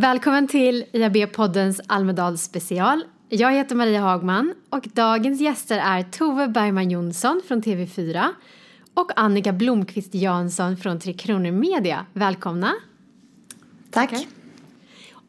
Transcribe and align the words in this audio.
Välkommen 0.00 0.48
till 0.48 0.84
IAB-poddens 0.92 1.80
Almedals 1.86 2.42
special. 2.42 3.04
Jag 3.28 3.52
heter 3.52 3.76
Maria 3.76 4.00
Hagman 4.00 4.54
och 4.70 4.88
dagens 4.92 5.40
gäster 5.40 5.78
är 5.78 6.02
Tove 6.02 6.48
Bergman 6.48 6.90
Jonsson 6.90 7.40
från 7.48 7.62
TV4 7.62 8.28
och 8.94 9.10
Annika 9.16 9.52
Blomqvist 9.52 10.14
Jansson 10.14 10.76
från 10.76 11.00
Tre 11.00 11.12
Kronor 11.12 11.50
Media. 11.50 12.06
Välkomna! 12.12 12.74
Tack! 13.90 14.10
Tackar. 14.10 14.26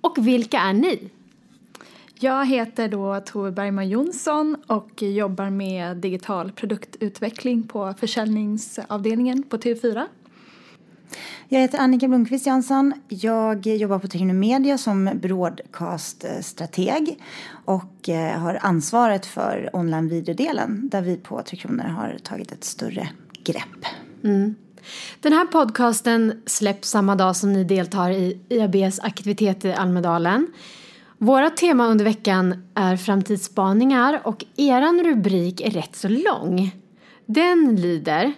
Och 0.01 0.17
vilka 0.17 0.59
är 0.59 0.73
ni? 0.73 1.09
Jag 2.19 2.45
heter 2.45 2.87
då 2.87 3.19
Tove 3.19 3.51
Bergman 3.51 3.89
Jonsson 3.89 4.57
och 4.67 5.01
jobbar 5.01 5.49
med 5.49 5.97
digital 5.97 6.51
produktutveckling 6.51 7.67
på 7.67 7.93
försäljningsavdelningen 7.99 9.43
på 9.43 9.57
TV4. 9.57 10.05
Jag 11.51 11.59
heter 11.59 11.77
Annika 11.77 12.07
Blomqvist 12.07 12.45
Jansson. 12.45 12.93
Jag 13.07 13.67
jobbar 13.67 13.99
på 13.99 14.07
Tekno 14.07 14.33
Media 14.33 14.77
som 14.77 15.09
broadcaststrateg 15.21 17.23
och 17.65 18.09
eh, 18.09 18.39
har 18.39 18.59
ansvaret 18.61 19.25
för 19.25 19.69
online 19.73 20.09
videodelen 20.09 20.89
där 20.89 21.01
vi 21.01 21.17
på 21.17 21.41
Tre 21.41 21.57
Kronor 21.57 21.83
har 21.83 22.17
tagit 22.23 22.51
ett 22.51 22.63
större 22.63 23.09
grepp. 23.43 23.85
Mm. 24.23 24.55
Den 25.21 25.33
här 25.33 25.45
podcasten 25.45 26.41
släpps 26.45 26.89
samma 26.89 27.15
dag 27.15 27.35
som 27.35 27.53
ni 27.53 27.63
deltar 27.63 28.11
i 28.11 28.39
IABs 28.49 28.99
aktivitet 28.99 29.65
i 29.65 29.73
Almedalen. 29.73 30.47
Våra 31.17 31.49
tema 31.49 31.87
under 31.87 32.05
veckan 32.05 32.69
är 32.75 32.97
framtidsspaningar 32.97 34.21
och 34.23 34.45
eran 34.57 35.03
rubrik 35.03 35.61
är 35.61 35.71
rätt 35.71 35.95
så 35.95 36.07
lång. 36.07 36.71
Den 37.25 37.75
lyder 37.75 38.33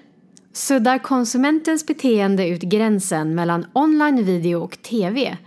Suddar 0.54 0.98
konsumentens 0.98 1.86
beteende 1.88 2.48
ut 2.48 2.62
gränsen 2.62 3.36
mellan 3.36 3.66
online 3.73 4.23
video 4.23 4.64
och 4.64 4.82
tv? 4.82 5.38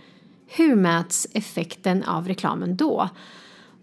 Hur 0.47 0.75
mäts 0.75 1.27
effekten 1.33 2.03
av 2.03 2.27
reklamen 2.27 2.75
då? 2.75 3.09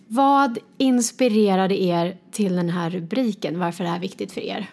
Vad 0.08 0.58
inspirerade 0.78 1.82
er 1.82 2.16
till 2.30 2.56
den 2.56 2.68
här 2.68 2.90
rubriken? 2.90 3.58
Varför 3.58 3.84
är 3.84 3.88
det 3.88 3.92
här 3.92 4.00
viktigt 4.00 4.32
för 4.32 4.40
er? 4.40 4.70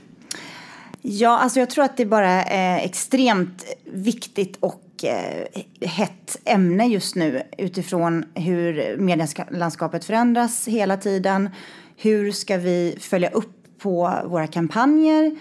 Ja, 1.02 1.40
alltså 1.40 1.60
jag 1.60 1.70
tror 1.70 1.84
att 1.84 1.98
det 1.98 2.06
bara 2.06 2.44
är 2.44 2.86
extremt 2.86 3.66
viktigt 3.86 4.58
och 4.60 4.84
eh, 5.04 5.62
hett 5.88 6.40
ämne 6.45 6.86
just 6.86 7.16
nu 7.16 7.44
utifrån 7.58 8.26
hur 8.34 8.98
medielandskapet 8.98 10.06
förändras 10.06 10.68
hela 10.68 10.98
tiden. 10.98 11.50
Hur 11.98 12.32
ska 12.32 12.58
vi 12.58 12.98
följa 13.00 13.30
upp 13.30 13.56
på 13.80 14.14
våra 14.26 14.48
kampanjer? 14.48 15.36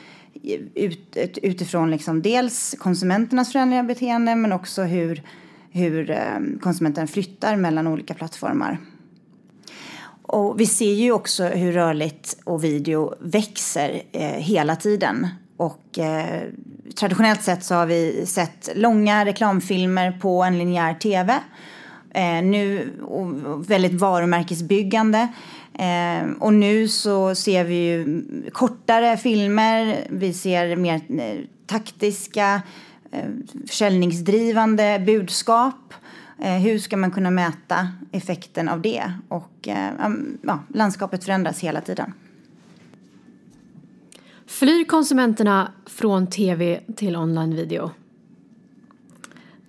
Ut, 0.75 1.19
utifrån 1.43 1.91
liksom 1.91 2.23
dels 2.23 2.75
konsumenternas 2.79 3.53
förändringar 3.53 3.83
beteende 3.83 4.35
men 4.35 4.53
också 4.53 4.83
hur, 4.83 5.23
hur 5.71 6.11
eh, 6.11 6.19
konsumenten 6.61 7.09
flyttar 7.09 7.57
mellan 7.57 7.87
olika 7.87 8.15
plattformar. 8.15 8.79
Och 10.23 10.61
vi 10.61 10.67
ser 10.67 10.93
ju 10.93 11.13
också 11.13 11.45
hur 11.45 11.73
rörligt 11.73 12.37
och 12.45 12.65
video 12.65 13.15
växer 13.21 14.03
eh, 14.13 14.23
hela 14.23 14.77
tiden. 14.77 15.27
Och 15.57 15.99
eh, 15.99 16.43
traditionellt 16.95 17.43
sett 17.43 17.65
så 17.65 17.75
har 17.75 17.87
vi 17.87 18.27
sett 18.27 18.69
långa 18.75 19.25
reklamfilmer 19.25 20.13
på 20.13 20.43
en 20.43 20.59
linjär 20.59 20.95
tv. 20.95 21.35
Eh, 22.15 22.43
nu 22.43 22.91
väldigt 23.67 23.93
varumärkesbyggande. 23.95 25.29
Eh, 25.79 26.31
och 26.39 26.55
nu 26.55 26.89
så 26.89 27.35
ser 27.35 27.65
vi 27.65 27.75
ju 27.75 28.23
kortare 28.53 29.17
filmer, 29.17 30.07
vi 30.11 30.33
ser 30.33 30.77
mer 30.77 31.01
eh, 31.09 31.45
taktiska, 31.67 32.63
eh, 33.11 33.29
försäljningsdrivande 33.67 35.03
budskap. 35.07 35.95
Eh, 36.39 36.55
hur 36.55 36.79
ska 36.79 36.97
man 36.97 37.11
kunna 37.11 37.31
mäta 37.31 37.89
effekten 38.13 38.69
av 38.69 38.83
det? 38.83 39.13
Och 39.29 39.69
eh, 39.69 39.91
ja, 40.43 40.59
landskapet 40.75 41.25
förändras 41.25 41.61
hela 41.61 41.81
tiden. 41.81 42.13
Flyr 44.47 44.85
konsumenterna 44.85 45.73
från 45.87 46.27
tv 46.27 46.81
till 46.97 47.17
online-video? 47.17 47.91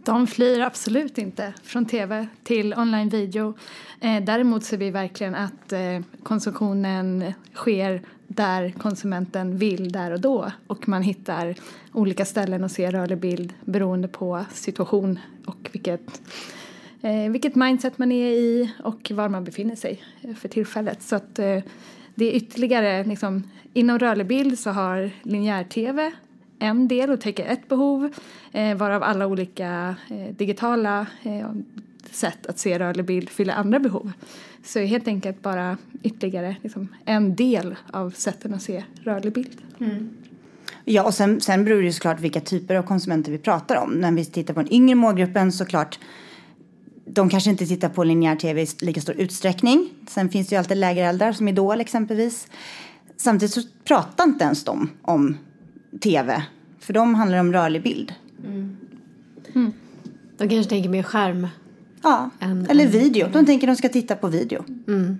De 0.10 0.28
flyr 0.28 0.60
absolut 0.60 1.18
inte 1.18 1.54
från 1.64 1.86
tv 1.86 2.28
till 2.44 2.74
online-video. 2.74 3.54
Eh, 4.00 4.24
däremot 4.24 4.64
ser 4.64 4.78
vi 4.78 4.92
verkligen 4.92 5.36
att 5.36 5.74
eh, 5.74 6.00
konsumtionen 6.24 7.34
sker 7.54 8.02
där 8.28 8.72
konsumenten 8.72 9.58
vill 9.58 9.92
där 9.92 10.12
och 10.12 10.20
då 10.20 10.52
och 10.68 10.88
man 10.88 11.02
hittar 11.02 11.56
olika 11.94 12.26
ställen 12.26 12.64
att 12.64 12.72
se 12.72 12.92
rörlig 12.92 13.18
bild 13.18 13.54
beroende 13.66 14.08
på 14.08 14.46
situation 14.54 15.20
och 15.46 15.70
vilket, 15.72 16.22
eh, 17.02 17.32
vilket 17.32 17.56
mindset 17.56 17.98
man 17.98 18.12
är 18.12 18.32
i 18.32 18.74
och 18.84 19.12
var 19.12 19.30
man 19.30 19.44
befinner 19.44 19.76
sig 19.76 20.04
för 20.40 20.48
tillfället. 20.48 21.02
Så 21.02 21.16
att 21.16 21.40
eh, 21.40 21.60
det 22.16 22.26
är 22.26 22.32
ytterligare, 22.32 23.04
liksom, 23.04 23.44
inom 23.74 24.00
rörlig 24.00 24.28
bild 24.28 24.60
så 24.60 24.70
har 24.70 25.12
linjär-tv 25.24 26.12
en 26.60 26.88
del 26.88 27.10
och 27.10 27.22
täcker 27.22 27.46
ett 27.46 27.68
behov 27.68 28.14
eh, 28.52 28.78
varav 28.78 29.04
alla 29.04 29.28
olika 29.28 29.96
eh, 30.10 30.36
digitala 30.36 31.08
eh, 31.24 31.48
sätt 32.12 32.46
att 32.46 32.60
se 32.60 32.80
rörlig 32.80 33.06
bild 33.06 33.30
fyller 33.30 33.54
andra 33.54 33.80
behov. 33.80 34.12
Så 34.66 34.80
helt 34.80 35.08
enkelt 35.08 35.42
bara 35.42 35.78
ytterligare 36.04 36.56
liksom, 36.62 36.88
en 37.06 37.36
del 37.36 37.76
av 37.92 38.12
sätten 38.12 38.54
att 38.54 38.62
se 38.62 38.84
rörlig 39.04 39.34
bild. 39.34 39.58
Mm. 39.80 40.10
Ja, 40.86 41.04
och 41.04 41.14
sen, 41.14 41.42
sen 41.42 41.66
beror 41.66 41.82
det 41.82 41.94
såklart 41.94 42.20
vilka 42.20 42.42
typer 42.42 42.76
av 42.76 42.84
konsumenter 42.84 43.32
vi 43.32 43.38
pratar 43.38 43.76
om. 43.76 43.92
När 43.92 44.12
vi 44.12 44.26
tittar 44.26 44.54
på 44.54 44.62
den 44.62 44.74
yngre 44.74 44.96
målgruppen 44.96 45.52
såklart 45.52 46.00
de 47.06 47.30
kanske 47.30 47.50
inte 47.50 47.66
tittar 47.66 47.90
på 47.90 48.04
linjär 48.04 48.36
tv 48.36 48.62
i 48.62 48.68
lika 48.82 49.02
stor 49.02 49.16
utsträckning. 49.16 49.90
Sen 50.08 50.30
finns 50.30 50.48
det 50.48 50.54
ju 50.56 50.60
alltid 50.60 50.78
lägereldar 50.78 51.32
som 51.32 51.48
Idol 51.48 51.82
exempelvis. 51.82 52.48
Samtidigt 53.18 53.54
så 53.54 53.62
pratar 53.84 54.24
inte 54.24 54.44
ens 54.44 54.64
de 54.64 54.90
om 55.02 55.38
tv. 56.02 56.44
För 56.80 56.94
de 56.94 57.16
handlar 57.16 57.40
om 57.40 57.54
rörlig 57.54 57.84
bild. 57.84 58.14
Mm. 58.46 58.78
Mm. 59.56 59.72
De 60.38 60.50
kanske 60.50 60.70
tänker 60.70 60.90
mer 60.90 61.04
skärm. 61.04 61.48
Ja, 62.04 62.30
än, 62.40 62.68
eller 62.70 62.86
än 62.86 62.92
video. 62.92 63.28
De 63.34 63.46
tänker 63.46 63.68
att 63.68 63.74
de 63.74 63.78
ska 63.78 63.90
titta 63.90 64.16
på 64.16 64.28
video. 64.28 64.64
Mm. 64.88 65.18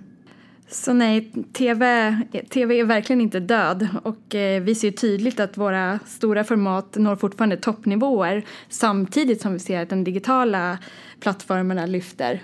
Så 0.68 0.92
nej, 0.92 1.32
TV, 1.52 2.16
TV 2.48 2.80
är 2.80 2.84
verkligen 2.84 3.20
inte 3.20 3.40
död 3.40 3.88
och 4.02 4.34
eh, 4.34 4.62
vi 4.62 4.74
ser 4.74 4.90
tydligt 4.90 5.40
att 5.40 5.56
våra 5.56 5.98
stora 6.06 6.44
format 6.44 6.96
når 6.96 7.16
fortfarande 7.16 7.56
toppnivåer 7.56 8.44
samtidigt 8.68 9.40
som 9.40 9.52
vi 9.52 9.58
ser 9.58 9.82
att 9.82 9.88
den 9.88 10.04
digitala 10.04 10.78
plattformarna 11.20 11.86
lyfter 11.86 12.42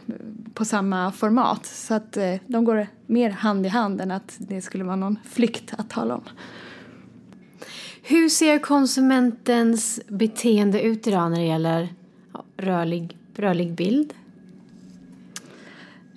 på 0.54 0.64
samma 0.64 1.12
format. 1.12 1.66
Så 1.66 1.94
att 1.94 2.16
eh, 2.16 2.34
de 2.46 2.64
går 2.64 2.86
mer 3.06 3.30
hand 3.30 3.66
i 3.66 3.68
hand 3.68 4.00
än 4.00 4.10
att 4.10 4.34
det 4.38 4.60
skulle 4.60 4.84
vara 4.84 4.96
någon 4.96 5.18
flykt 5.30 5.74
att 5.78 5.90
tala 5.90 6.14
om. 6.14 6.24
Hur 8.08 8.28
ser 8.28 8.58
konsumentens 8.58 10.00
beteende 10.08 10.82
ut 10.82 11.06
idag 11.06 11.30
när 11.30 11.38
det 11.38 11.46
gäller 11.46 11.88
rörlig, 12.56 13.16
rörlig 13.34 13.72
bild? 13.72 14.14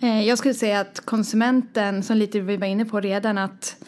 Eh, 0.01 0.27
jag 0.27 0.37
skulle 0.37 0.53
säga 0.53 0.79
att 0.79 0.99
konsumenten, 0.99 2.03
som 2.03 2.17
lite 2.17 2.39
vi 2.39 2.57
var 2.57 2.67
inne 2.67 2.85
på 2.85 2.99
redan, 2.99 3.37
att 3.37 3.83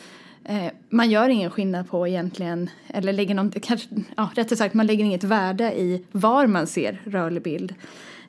eh, 0.46 0.68
man 0.90 1.10
gör 1.10 1.30
ingen 1.30 1.52
skillnad 1.52 1.90
på 1.90 2.08
egentligen, 2.08 2.70
eller 2.88 3.14
lägger 3.14 3.36
någon, 3.36 3.52
kanske, 3.52 3.88
ja, 4.18 4.30
rättare 4.36 4.58
sagt, 4.58 4.74
man 4.74 4.88
lägger 4.88 5.06
inget 5.06 5.24
värde 5.24 5.80
i 5.80 6.06
var 6.12 6.48
man 6.48 6.68
ser 6.68 7.02
rörlig 7.06 7.44
bild. 7.44 7.76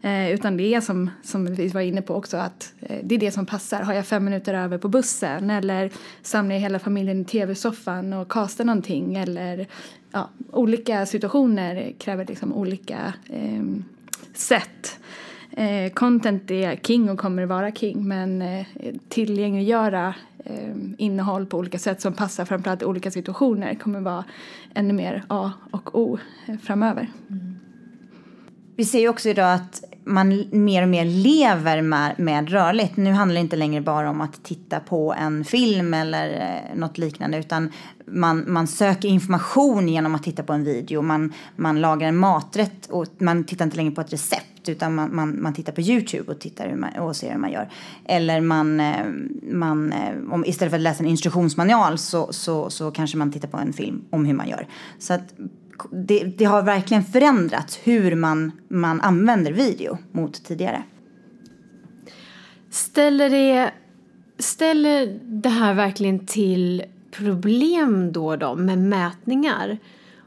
Eh, 0.02 0.30
utan 0.30 0.56
det 0.56 0.74
är 0.74 0.80
som, 0.80 1.10
som 1.22 1.54
vi 1.54 1.68
var 1.68 1.80
inne 1.80 2.02
på 2.02 2.14
också 2.14 2.36
att 2.36 2.74
eh, 2.80 2.98
det 3.02 3.14
är 3.14 3.18
det 3.18 3.30
som 3.30 3.46
passar. 3.46 3.82
Har 3.82 3.94
jag 3.94 4.06
fem 4.06 4.24
minuter 4.24 4.54
över 4.54 4.78
på 4.78 4.88
bussen 4.88 5.50
eller 5.50 5.90
samlar 6.22 6.54
jag 6.54 6.60
hela 6.60 6.78
familjen 6.78 7.20
i 7.20 7.24
tv-soffan 7.24 8.12
och 8.12 8.32
kastar 8.32 8.64
någonting 8.64 9.16
eller 9.16 9.66
ja, 10.12 10.28
olika 10.50 11.06
situationer 11.06 11.92
kräver 11.98 12.26
liksom 12.26 12.52
olika 12.52 13.14
eh, 13.28 13.62
sätt. 14.34 14.98
Eh, 15.50 15.92
content 15.92 16.50
är 16.50 16.76
king 16.76 17.10
och 17.10 17.18
kommer 17.18 17.46
vara 17.46 17.72
king 17.72 18.08
men 18.08 18.42
eh, 18.42 18.66
tillgängliggöra 19.08 20.14
eh, 20.44 20.74
innehåll 20.98 21.46
på 21.46 21.58
olika 21.58 21.78
sätt 21.78 22.00
som 22.00 22.12
passar 22.12 22.44
framförallt 22.44 22.82
i 22.82 22.84
olika 22.84 23.10
situationer 23.10 23.74
kommer 23.74 24.00
vara 24.00 24.24
ännu 24.74 24.92
mer 24.92 25.24
A 25.28 25.52
och 25.70 25.98
O 25.98 26.18
eh, 26.46 26.56
framöver. 26.58 27.10
Mm. 27.30 27.58
Vi 28.76 28.84
ser 28.84 29.00
ju 29.00 29.08
också 29.08 29.28
idag 29.28 29.54
att 29.54 29.84
man 30.04 30.44
mer 30.50 30.82
och 30.82 30.88
mer 30.88 31.04
lever 31.04 31.82
med, 31.82 32.14
med 32.18 32.50
rörligt. 32.50 32.96
Nu 32.96 33.12
handlar 33.12 33.34
det 33.34 33.40
inte 33.40 33.56
längre 33.56 33.80
bara 33.80 34.10
om 34.10 34.20
att 34.20 34.44
titta 34.44 34.80
på 34.80 35.14
en 35.14 35.44
film 35.44 35.94
eller 35.94 36.30
eh, 36.30 36.78
något 36.78 36.98
liknande 36.98 37.38
utan 37.38 37.72
man, 38.06 38.44
man 38.52 38.66
söker 38.66 39.08
information 39.08 39.88
genom 39.88 40.14
att 40.14 40.22
titta 40.22 40.42
på 40.42 40.52
en 40.52 40.64
video. 40.64 41.02
Man, 41.02 41.32
man 41.56 41.80
lagar 41.80 42.08
en 42.08 42.16
maträtt 42.16 42.86
och 42.90 43.06
man 43.18 43.44
tittar 43.44 43.64
inte 43.64 43.76
längre 43.76 43.90
på 43.90 44.00
ett 44.00 44.12
recept 44.12 44.68
utan 44.68 44.94
man, 44.94 45.16
man, 45.16 45.42
man 45.42 45.54
tittar 45.54 45.72
på 45.72 45.80
Youtube 45.80 46.32
och, 46.32 46.40
tittar 46.40 46.68
hur 46.68 46.76
man, 46.76 46.94
och 46.94 47.16
ser 47.16 47.32
hur 47.32 47.38
man 47.38 47.52
gör. 47.52 47.68
Eller 48.04 48.40
man, 48.40 48.80
eh, 48.80 49.06
man 49.52 49.92
eh, 49.92 50.32
om, 50.32 50.44
istället 50.44 50.70
för 50.70 50.78
att 50.78 50.82
läsa 50.82 51.02
en 51.02 51.10
instruktionsmanual 51.10 51.98
så, 51.98 52.32
så, 52.32 52.70
så 52.70 52.90
kanske 52.90 53.16
man 53.16 53.32
tittar 53.32 53.48
på 53.48 53.56
en 53.56 53.72
film 53.72 54.04
om 54.10 54.24
hur 54.24 54.34
man 54.34 54.48
gör. 54.48 54.66
Så 54.98 55.14
att 55.14 55.34
det, 55.90 56.24
det, 56.24 56.44
har 56.44 56.62
verkligen 56.62 57.04
förändrats 57.04 57.80
hur 57.82 58.14
man, 58.14 58.52
man 58.68 59.00
använder 59.00 59.52
video 59.52 59.98
mot 60.12 60.44
tidigare. 60.44 60.82
Ställer 62.70 63.30
det, 63.30 63.70
ställer 64.38 65.18
det 65.22 65.48
här 65.48 65.74
verkligen 65.74 66.26
till 66.26 66.82
problem 67.10 68.12
då, 68.12 68.36
då 68.36 68.54
med 68.54 68.78
mätningar? 68.78 69.78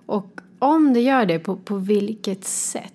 Och 0.06 0.42
om 0.60 0.94
det 0.94 1.02
gör 1.02 1.26
det, 1.26 1.40
på, 1.40 1.56
på 1.56 1.76
vilket 1.76 2.46
sätt? 2.46 2.94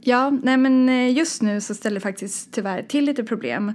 Ja, 0.00 0.30
nej 0.42 0.56
men 0.56 0.88
eh, 0.88 1.12
just 1.12 1.42
nu 1.42 1.60
så 1.60 1.74
ställer 1.74 1.94
det 1.94 2.00
faktiskt 2.00 2.52
tyvärr 2.52 2.82
till 2.82 3.04
lite 3.04 3.24
problem. 3.24 3.72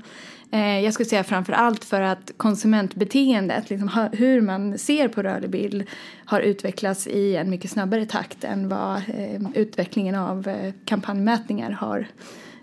Eh, 0.52 0.80
jag 0.80 0.94
skulle 0.94 1.10
säga 1.10 1.24
framför 1.24 1.54
allt 1.54 1.86
för 1.86 2.02
att 2.02 2.32
konsumentbeteendet, 2.38 3.70
liksom 3.70 4.10
hur 4.14 4.42
man 4.42 4.78
ser 4.78 5.08
på 5.08 5.24
rörlig 5.24 5.50
bild 5.50 5.84
har 6.26 6.40
utvecklats 6.40 7.08
i 7.08 7.36
en 7.36 7.50
mycket 7.50 7.72
snabbare 7.72 8.06
takt 8.06 8.44
än 8.44 8.70
vad 8.70 8.96
eh, 8.96 9.42
utvecklingen 9.54 10.16
av 10.16 10.72
kampanjmätningar 10.86 11.72
har 11.72 12.08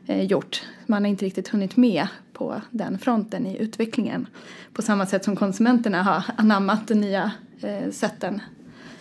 gjort. 0.06 0.62
Man 0.86 1.04
har 1.04 1.10
inte 1.10 1.24
riktigt 1.24 1.48
hunnit 1.48 1.76
med 1.76 2.06
på 2.32 2.60
den 2.70 2.98
fronten 2.98 3.46
i 3.46 3.58
utvecklingen 3.58 4.26
på 4.72 4.82
samma 4.82 5.06
sätt 5.06 5.24
som 5.24 5.36
konsumenterna 5.36 6.02
har 6.02 6.24
anammat 6.36 6.88
de 6.88 6.94
nya 6.94 7.32
sätten 7.92 8.40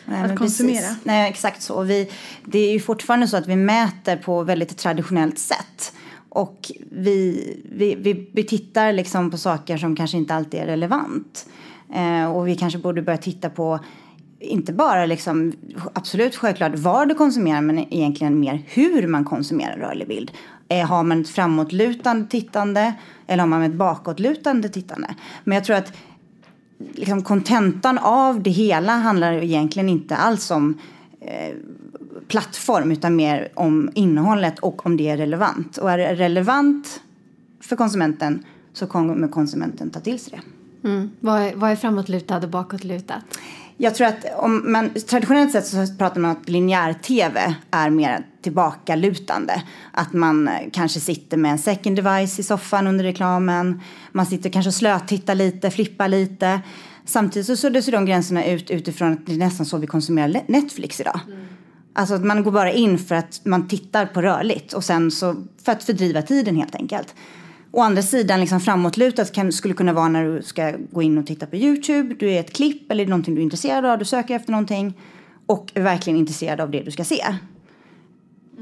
Nej, 0.06 0.24
att 0.24 0.38
konsumera. 0.38 0.81
Precis. 0.81 1.06
Nej, 1.06 1.29
exakt 1.29 1.62
så. 1.62 1.81
Vi, 1.81 2.12
det 2.45 2.59
är 2.59 2.71
ju 2.71 2.79
fortfarande 2.79 3.27
så 3.27 3.38
att 3.38 3.47
vi 3.47 3.56
mäter 3.56 4.18
på 4.18 4.44
väldigt 4.44 4.77
traditionellt 4.77 5.39
sätt. 5.39 5.94
Och 6.35 6.71
vi, 6.91 7.57
vi, 7.71 7.95
vi, 7.95 8.30
vi 8.33 8.44
tittar 8.44 8.94
liksom 8.94 9.31
på 9.31 9.38
saker 9.38 9.77
som 9.77 9.95
kanske 9.95 10.18
inte 10.18 10.35
alltid 10.35 10.59
är 10.59 10.65
relevant. 10.65 11.45
Eh, 11.95 12.35
och 12.35 12.47
vi 12.47 12.56
kanske 12.56 12.80
borde 12.80 13.01
börja 13.01 13.18
titta 13.18 13.50
på 13.50 13.80
inte 14.39 14.74
bara 14.74 15.06
liksom, 15.06 15.53
absolut 15.94 16.35
självklart 16.35 16.75
var 16.75 17.06
du 17.06 17.15
konsumerar 17.15 17.62
men 17.62 17.94
egentligen 17.94 18.39
mer 18.39 18.62
hur 18.65 19.07
man 19.07 19.25
konsumerar 19.25 19.77
rörlig 19.77 20.07
bild. 20.07 20.31
Eh, 20.68 20.88
har 20.88 21.03
man 21.03 21.21
ett 21.21 21.30
framåtlutande 21.30 22.27
tittande 22.27 22.94
eller 23.27 23.44
har 23.44 23.47
man 23.47 23.63
ett 23.63 23.74
bakåtlutande 23.74 24.69
tittande? 24.69 25.15
Men 25.44 25.56
jag 25.56 25.63
tror 25.63 25.75
att 25.75 25.94
liksom 26.77 27.24
kontentan 27.24 27.97
av 27.97 28.44
det 28.44 28.51
hela 28.51 28.94
handlar 28.94 29.33
egentligen 29.33 29.89
inte 29.89 30.15
alls 30.15 30.51
om 30.51 30.79
eh, 31.21 31.56
plattform 32.33 32.91
utan 32.91 33.15
mer 33.15 33.51
om 33.56 33.89
innehållet 33.94 34.59
och 34.59 34.85
om 34.85 34.97
det 34.97 35.09
är 35.09 35.18
relevant. 35.18 35.77
Och 35.77 35.91
är 35.91 35.97
det 35.97 36.15
relevant 36.15 37.01
för 37.62 37.75
konsumenten 37.75 38.45
så 38.74 38.88
kommer 38.88 39.27
konsumenten 39.27 39.89
ta 39.89 40.00
till 40.00 40.19
sig 40.19 40.33
det. 40.33 40.88
Mm. 40.89 41.12
Vad, 41.19 41.41
är, 41.41 41.56
vad 41.56 41.71
är 41.71 41.75
framåtlutad 41.75 42.38
och 42.38 42.50
bakåtlutad? 42.50 43.21
Jag 43.77 43.95
tror 43.95 44.07
att 44.07 44.25
om 44.38 44.71
man, 44.71 44.89
traditionellt 44.89 45.51
sett 45.51 45.68
så 45.68 45.85
pratar 45.97 46.21
man 46.21 46.31
om 46.31 46.38
att 46.41 46.50
linjär-tv 46.50 47.56
är 47.71 47.89
mer 47.89 48.25
tillbakalutande. 48.41 49.63
Att 49.91 50.13
man 50.13 50.50
kanske 50.71 51.00
sitter 51.00 51.38
med 51.38 51.51
en 51.51 51.59
second 51.59 51.95
device 51.95 52.39
i 52.39 52.44
soffan 52.44 52.88
under 52.88 53.03
reklamen. 53.03 53.81
Man 54.12 54.25
sitter 54.25 54.50
kanske 54.50 54.69
och 54.69 54.74
slötittar 54.74 55.36
lite, 55.36 55.69
flippar 55.69 56.07
lite. 56.07 56.62
Samtidigt 57.06 57.47
så 57.47 57.57
suddas 57.57 57.86
de 57.86 58.06
gränserna 58.06 58.45
ut 58.45 58.71
utifrån 58.71 59.13
att 59.13 59.25
det 59.25 59.33
är 59.33 59.38
nästan 59.38 59.65
så 59.65 59.77
vi 59.77 59.88
konsumerar 59.88 60.41
Netflix 60.47 61.00
idag. 61.00 61.19
Mm. 61.27 61.39
Alltså 61.94 62.16
att 62.16 62.24
man 62.24 62.44
går 62.44 62.51
bara 62.51 62.72
in 62.72 63.00
för 63.00 63.16
att 63.16 63.42
man 63.45 63.68
tittar 63.68 64.06
på 64.06 64.22
rörligt 64.22 64.74
och 64.74 64.84
sen 64.84 65.12
så 65.12 65.36
för 65.63 65.72
att 65.72 65.84
fördriva 65.84 66.22
tiden 66.22 66.56
helt 66.56 66.75
enkelt. 66.75 67.16
Å 67.72 67.81
andra 67.81 68.01
sidan, 68.01 68.40
liksom 68.40 68.60
framåtlutat 68.60 69.31
kan, 69.31 69.51
skulle 69.51 69.74
kunna 69.74 69.94
vara 69.94 70.07
när 70.07 70.25
du 70.25 70.42
ska 70.42 70.74
gå 70.92 71.01
in 71.01 71.18
och 71.18 71.28
titta 71.28 71.45
på 71.45 71.56
Youtube. 71.56 72.16
Du 72.19 72.31
är 72.31 72.40
ett 72.40 72.54
klipp 72.54 72.92
eller 72.92 73.06
någonting 73.06 73.36
du 73.36 73.42
är 73.42 73.44
intresserad 73.44 73.86
av. 73.86 74.00
Du 74.00 74.06
söker 74.06 74.36
efter 74.36 74.51
någonting 74.51 74.98
och 75.45 75.72
är 75.74 75.81
verkligen 75.81 76.19
intresserad 76.19 76.62
av 76.62 76.72
det 76.72 76.81
du 76.81 76.92
ska 76.92 77.04
se. 77.04 77.25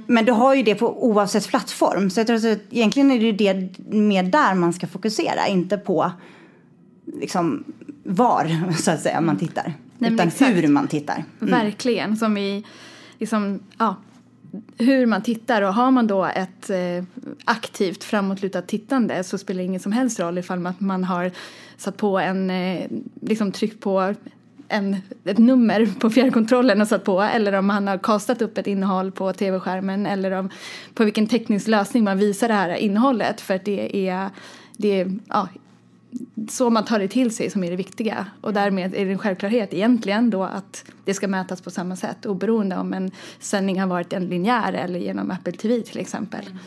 Men 0.08 0.26
du 0.26 0.32
har 0.32 0.56
ju 0.56 0.64
det 0.64 0.76
på 0.76 1.06
oavsett 1.06 1.48
plattform. 1.48 2.10
Så 2.10 2.20
jag 2.20 2.28
tror 2.28 2.38
att 2.38 2.60
egentligen 2.70 3.12
är 3.12 3.34
det 3.34 3.54
det 3.54 3.96
mer 3.96 4.24
där 4.24 4.56
man 4.56 4.74
ska 4.74 4.88
fokusera. 4.88 5.48
Inte 5.48 5.78
på 5.78 6.12
liksom 7.06 7.64
var 8.04 8.74
så 8.82 8.92
att 8.92 9.02
säga 9.02 9.22
man 9.22 9.38
tittar. 9.38 9.74
Nej, 9.98 10.14
utan 10.14 10.28
exakt. 10.28 10.56
hur 10.56 10.68
man 10.68 10.88
tittar. 10.88 11.24
Mm. 11.42 11.52
Verkligen. 11.52 12.18
Som 12.18 12.38
i 12.38 12.66
liksom, 13.22 13.60
ja, 13.78 13.96
hur 14.78 15.06
man 15.06 15.22
tittar. 15.22 15.62
Och 15.62 15.74
har 15.74 15.92
man 15.92 16.08
då 16.08 16.26
ett 16.26 16.70
eh, 16.70 17.04
aktivt 17.46 18.04
framåtlutat 18.04 18.68
tittande 18.68 19.24
så 19.24 19.38
spelar 19.38 19.58
det 19.58 19.66
ingen 19.66 19.80
som 19.80 19.92
helst 19.92 20.20
roll 20.20 20.38
ifall 20.38 20.74
man, 20.78 21.04
har 21.04 21.32
satt 21.78 21.98
på 21.98 22.20
en, 22.20 22.50
eh, 22.50 22.88
liksom 23.22 23.52
tryckt 23.52 23.80
på 23.80 24.14
en, 24.68 24.96
ett 25.26 25.38
nummer 25.38 25.90
på 26.00 26.10
fjärrkontrollen 26.10 26.82
och 26.82 26.88
satt 26.88 27.04
på. 27.04 27.22
Eller 27.22 27.54
om 27.54 27.66
man 27.66 27.88
har 27.88 27.98
kastat 27.98 28.42
upp 28.42 28.58
ett 28.58 28.68
innehåll 28.68 29.12
på 29.12 29.34
tv-skärmen. 29.34 30.06
Eller 30.06 30.32
om 30.32 30.50
på 30.94 31.04
vilken 31.04 31.28
teknisk 31.28 31.68
lösning 31.68 32.04
man 32.04 32.18
visar 32.18 32.48
det 32.48 32.54
här 32.54 32.76
innehållet. 32.76 33.42
För 33.42 33.56
att 33.56 33.66
det 33.66 34.10
är, 34.10 34.30
det 34.78 35.02
är 35.02 35.20
ja, 35.28 35.48
så 36.50 36.70
man 36.70 36.86
tar 36.86 37.00
det 37.00 37.08
till 37.08 37.36
sig 37.36 37.50
som 37.50 37.64
är 37.64 37.70
det 37.70 37.76
viktiga. 37.76 38.26
Och 38.42 38.54
därmed 38.54 38.96
är 38.96 39.06
det 39.06 39.12
en 39.12 39.18
självklarhet 39.18 39.74
egentligen 39.74 40.30
då 40.30 40.44
att 40.44 40.86
det 41.06 41.14
ska 41.14 41.28
mätas 41.28 41.62
på 41.62 41.72
samma 41.72 41.96
sätt 41.96 42.26
oberoende 42.26 42.78
om 42.78 42.94
en 42.94 43.12
sändning 43.40 43.80
har 43.80 43.88
varit 43.88 44.14
en 44.14 44.26
linjär 44.26 44.74
eller 44.74 45.00
genom 45.00 45.32
Apple 45.32 45.54
TV 45.54 45.82
till 45.82 46.00
exempel. 46.00 46.46
Mm. 46.46 46.58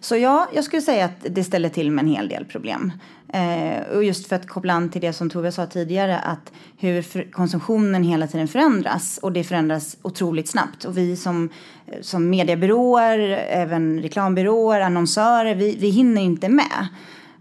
Så 0.00 0.16
ja, 0.16 0.48
jag 0.54 0.64
skulle 0.64 0.82
säga 0.82 1.04
att 1.04 1.26
det 1.30 1.44
ställer 1.44 1.68
till 1.68 1.90
med 1.90 2.02
en 2.02 2.08
hel 2.08 2.28
del 2.28 2.44
problem. 2.44 2.92
Eh, 3.32 3.96
och 3.96 4.04
just 4.04 4.28
för 4.28 4.36
att 4.36 4.48
koppla 4.48 4.72
an 4.72 4.90
till 4.90 5.00
det 5.00 5.12
som 5.12 5.30
Tove 5.30 5.52
sa 5.52 5.66
tidigare 5.66 6.18
att 6.18 6.52
hur 6.78 7.30
konsumtionen 7.32 8.02
hela 8.02 8.26
tiden 8.26 8.48
förändras 8.48 9.18
och 9.22 9.32
det 9.32 9.44
förändras 9.44 9.96
otroligt 10.02 10.48
snabbt. 10.48 10.84
Och 10.84 10.98
vi 10.98 11.16
som, 11.16 11.50
eh, 11.86 12.00
som 12.00 12.30
mediebyråer, 12.30 13.18
även 13.48 14.02
reklambyråer, 14.02 14.80
annonsörer, 14.80 15.54
vi, 15.54 15.76
vi 15.80 15.90
hinner 15.90 16.22
inte 16.22 16.48
med. 16.48 16.88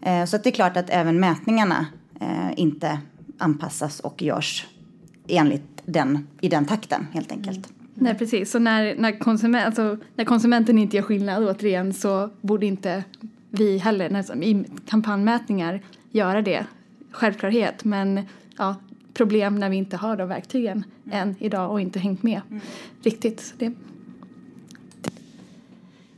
Eh, 0.01 0.25
så 0.25 0.37
det 0.37 0.49
är 0.49 0.51
klart 0.51 0.77
att 0.77 0.89
även 0.89 1.19
mätningarna 1.19 1.85
eh, 2.21 2.59
inte 2.59 2.99
anpassas 3.37 3.99
och 3.99 4.21
görs 4.21 4.67
enligt 5.27 5.81
den, 5.85 6.27
i 6.41 6.49
den 6.49 6.65
takten 6.65 7.07
helt 7.13 7.31
enkelt. 7.31 7.57
Mm. 7.57 7.79
Nej 7.93 8.15
precis, 8.15 8.51
så 8.51 8.59
när, 8.59 8.95
när, 8.95 9.19
konsument, 9.19 9.65
alltså, 9.65 9.97
när 10.15 10.25
konsumenten 10.25 10.77
inte 10.77 10.95
gör 10.95 11.03
skillnad 11.03 11.43
återigen 11.43 11.93
så 11.93 12.29
borde 12.41 12.65
inte 12.65 13.03
vi 13.49 13.77
heller 13.77 14.09
när, 14.09 14.43
i 14.43 14.65
kampanjmätningar 14.87 15.81
göra 16.11 16.41
det. 16.41 16.65
Självklarhet 17.11 17.83
men 17.83 18.21
ja, 18.57 18.75
problem 19.13 19.55
när 19.55 19.69
vi 19.69 19.75
inte 19.75 19.97
har 19.97 20.17
de 20.17 20.29
verktygen 20.29 20.83
mm. 21.05 21.19
än 21.19 21.35
idag 21.39 21.71
och 21.71 21.81
inte 21.81 21.99
hängt 21.99 22.23
med 22.23 22.41
mm. 22.49 22.61
riktigt. 23.03 23.53
Det. 23.57 23.73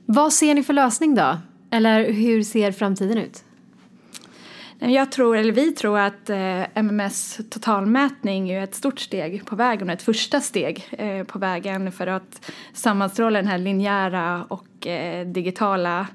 Vad 0.05 0.33
ser 0.33 0.55
ni 0.55 0.63
för 0.63 0.73
lösning 0.73 1.15
då? 1.15 1.37
Eller 1.69 2.11
hur 2.11 2.43
ser 2.43 2.71
framtiden 2.71 3.17
ut? 3.17 3.43
Jag 4.83 5.11
tror, 5.11 5.37
eller 5.37 5.53
vi 5.53 5.71
tror 5.71 5.99
att 5.99 6.29
eh, 6.29 6.77
MMS 6.77 7.39
totalmätning 7.49 8.49
är 8.49 8.63
ett 8.63 8.75
stort 8.75 8.99
steg 8.99 9.45
på 9.45 9.55
vägen 9.55 9.89
och 9.89 9.93
ett 9.93 10.01
första 10.01 10.41
steg 10.41 10.87
eh, 10.91 11.23
på 11.23 11.39
vägen 11.39 11.91
för 11.91 12.07
att 12.07 12.51
sammanstråla 12.73 13.39
den 13.39 13.47
här 13.47 13.57
linjära 13.57 14.45
och 14.47 14.87
eh, 14.87 15.27
digitala 15.27 16.07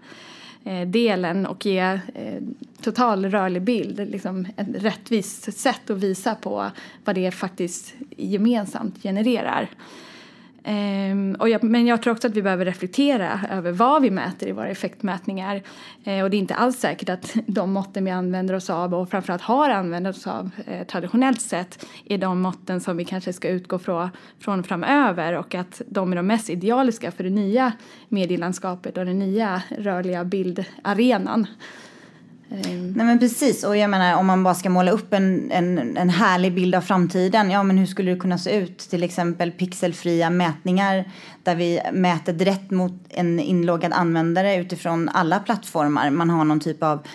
eh, 0.64 0.88
delen 0.88 1.46
och 1.46 1.66
ge 1.66 1.78
eh, 2.14 2.42
total 2.82 3.24
rörlig 3.24 3.62
bild, 3.62 4.10
liksom 4.10 4.46
ett 4.56 4.82
rättvist 4.82 5.58
sätt 5.58 5.90
att 5.90 5.98
visa 5.98 6.34
på 6.34 6.70
vad 7.04 7.14
det 7.14 7.30
faktiskt 7.30 7.94
gemensamt 8.16 9.02
genererar. 9.02 9.68
Um, 10.66 11.34
och 11.34 11.48
jag, 11.48 11.62
men 11.62 11.86
jag 11.86 12.02
tror 12.02 12.12
också 12.12 12.26
att 12.26 12.36
vi 12.36 12.42
behöver 12.42 12.64
reflektera 12.64 13.40
över 13.50 13.72
vad 13.72 14.02
vi 14.02 14.10
mäter 14.10 14.48
i 14.48 14.52
våra 14.52 14.68
effektmätningar. 14.68 15.62
Uh, 16.06 16.22
och 16.22 16.30
det 16.30 16.36
är 16.36 16.38
inte 16.38 16.54
alls 16.54 16.78
säkert 16.78 17.08
att 17.08 17.34
de 17.46 17.72
måtten 17.72 18.04
vi 18.04 18.10
använder 18.10 18.54
oss 18.54 18.70
av 18.70 18.94
och 18.94 19.10
framförallt 19.10 19.42
har 19.42 19.70
använt 19.70 20.08
oss 20.08 20.26
av 20.26 20.50
uh, 20.68 20.86
traditionellt 20.86 21.40
sett 21.40 21.86
är 22.04 22.18
de 22.18 22.40
måtten 22.40 22.80
som 22.80 22.96
vi 22.96 23.04
kanske 23.04 23.32
ska 23.32 23.48
utgå 23.48 23.78
från, 23.78 24.08
från 24.38 24.64
framöver 24.64 25.32
och 25.32 25.54
att 25.54 25.82
de 25.88 26.12
är 26.12 26.16
de 26.16 26.26
mest 26.26 26.50
idealiska 26.50 27.10
för 27.10 27.24
det 27.24 27.30
nya 27.30 27.72
medielandskapet 28.08 28.98
och 28.98 29.06
den 29.06 29.18
nya 29.18 29.62
rörliga 29.78 30.24
bildarenan. 30.24 31.46
Mm. 32.50 32.92
Nej 32.92 33.06
men 33.06 33.18
precis, 33.18 33.64
och 33.64 33.76
jag 33.76 33.90
menar 33.90 34.16
om 34.16 34.26
man 34.26 34.42
bara 34.42 34.54
ska 34.54 34.70
måla 34.70 34.90
upp 34.90 35.12
en, 35.12 35.50
en, 35.50 35.96
en 35.96 36.10
härlig 36.10 36.54
bild 36.54 36.74
av 36.74 36.80
framtiden, 36.80 37.50
ja 37.50 37.62
men 37.62 37.78
hur 37.78 37.86
skulle 37.86 38.10
det 38.10 38.20
kunna 38.20 38.38
se 38.38 38.56
ut? 38.56 38.78
Till 38.78 39.02
exempel 39.02 39.50
pixelfria 39.52 40.30
mätningar 40.30 41.04
där 41.42 41.56
vi 41.56 41.80
mäter 41.92 42.32
direkt 42.32 42.70
mot 42.70 42.92
en 43.08 43.40
inloggad 43.40 43.92
användare 43.92 44.56
utifrån 44.56 45.08
alla 45.08 45.38
plattformar. 45.38 46.10
Man 46.10 46.30
har 46.30 46.44
någon 46.44 46.60
typ 46.60 46.82
av 46.82 47.06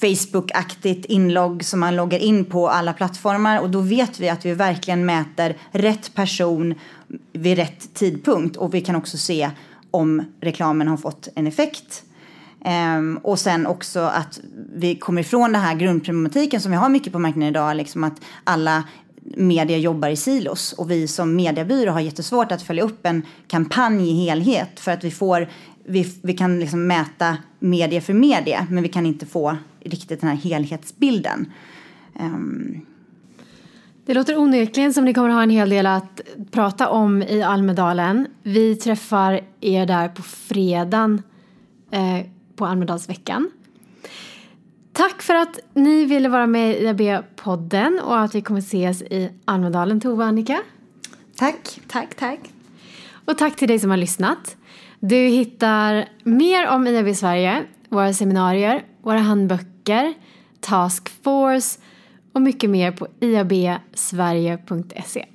Facebook-aktigt 0.00 1.04
inlogg 1.04 1.64
som 1.64 1.80
man 1.80 1.96
loggar 1.96 2.18
in 2.18 2.44
på 2.44 2.68
alla 2.68 2.92
plattformar 2.92 3.60
och 3.60 3.70
då 3.70 3.80
vet 3.80 4.20
vi 4.20 4.28
att 4.28 4.46
vi 4.46 4.54
verkligen 4.54 5.06
mäter 5.06 5.56
rätt 5.70 6.14
person 6.14 6.74
vid 7.32 7.56
rätt 7.56 7.94
tidpunkt 7.94 8.56
och 8.56 8.74
vi 8.74 8.80
kan 8.80 8.96
också 8.96 9.18
se 9.18 9.50
om 9.90 10.24
reklamen 10.40 10.88
har 10.88 10.96
fått 10.96 11.28
en 11.34 11.46
effekt 11.46 12.04
Um, 12.64 13.16
och 13.16 13.38
sen 13.38 13.66
också 13.66 14.00
att 14.00 14.40
vi 14.74 14.94
kommer 14.94 15.20
ifrån 15.20 15.52
den 15.52 15.62
här 15.62 15.74
grundproblematiken 15.74 16.60
som 16.60 16.70
vi 16.70 16.76
har 16.76 16.88
mycket 16.88 17.12
på 17.12 17.18
marknaden 17.18 17.48
idag, 17.48 17.76
liksom 17.76 18.04
att 18.04 18.20
alla 18.44 18.84
media 19.36 19.78
jobbar 19.78 20.08
i 20.08 20.16
silos 20.16 20.72
och 20.72 20.90
vi 20.90 21.08
som 21.08 21.36
mediebyrå 21.36 21.92
har 21.92 22.00
jättesvårt 22.00 22.52
att 22.52 22.62
följa 22.62 22.82
upp 22.82 23.06
en 23.06 23.22
kampanj 23.46 24.10
i 24.10 24.24
helhet 24.24 24.80
för 24.80 24.92
att 24.92 25.04
vi 25.04 25.10
får 25.10 25.48
vi, 25.84 26.14
vi 26.22 26.32
kan 26.32 26.60
liksom 26.60 26.86
mäta 26.86 27.36
media 27.58 28.00
för 28.00 28.12
media 28.12 28.66
men 28.70 28.82
vi 28.82 28.88
kan 28.88 29.06
inte 29.06 29.26
få 29.26 29.56
riktigt 29.80 30.20
den 30.20 30.30
här 30.30 30.36
helhetsbilden. 30.36 31.52
Um. 32.20 32.86
Det 34.06 34.14
låter 34.14 34.38
onekligen 34.38 34.94
som 34.94 35.04
ni 35.04 35.14
kommer 35.14 35.28
ha 35.28 35.42
en 35.42 35.50
hel 35.50 35.70
del 35.70 35.86
att 35.86 36.20
prata 36.50 36.88
om 36.88 37.22
i 37.22 37.42
Almedalen. 37.42 38.26
Vi 38.42 38.76
träffar 38.76 39.40
er 39.60 39.86
där 39.86 40.08
på 40.08 40.22
fredagen 40.22 41.22
eh, 41.90 42.26
på 42.62 42.66
Almedalsveckan. 42.66 43.50
Tack 44.92 45.22
för 45.22 45.34
att 45.34 45.58
ni 45.74 46.04
ville 46.04 46.28
vara 46.28 46.46
med 46.46 46.70
i 46.70 46.86
IAB-podden 46.86 48.00
och 48.00 48.20
att 48.20 48.34
vi 48.34 48.42
kommer 48.42 48.60
ses 48.60 49.02
i 49.02 49.30
Almedalen, 49.44 50.00
Tova 50.00 50.24
och 50.24 50.28
Annika. 50.28 50.60
Tack. 51.36 51.80
Tack, 51.88 52.14
tack. 52.14 52.38
Och 53.24 53.38
tack 53.38 53.56
till 53.56 53.68
dig 53.68 53.78
som 53.78 53.90
har 53.90 53.96
lyssnat. 53.96 54.56
Du 55.00 55.16
hittar 55.16 56.08
mer 56.24 56.68
om 56.68 56.86
IAB 56.86 57.16
Sverige, 57.16 57.62
våra 57.88 58.12
seminarier, 58.12 58.84
våra 59.02 59.18
handböcker, 59.18 60.14
Task 60.60 61.08
Force 61.22 61.80
och 62.32 62.42
mycket 62.42 62.70
mer 62.70 62.92
på 62.92 63.08
iabsverige.se. 63.20 65.26